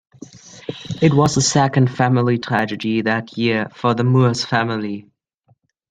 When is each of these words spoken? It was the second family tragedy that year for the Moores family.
It 0.99 1.13
was 1.13 1.35
the 1.35 1.41
second 1.43 1.91
family 1.91 2.39
tragedy 2.39 3.03
that 3.03 3.37
year 3.37 3.69
for 3.69 3.93
the 3.93 4.03
Moores 4.03 4.43
family. 4.43 5.07